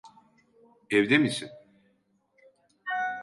[0.91, 1.49] Evde misin?